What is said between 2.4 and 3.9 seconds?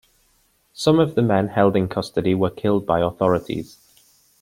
killed by authorities.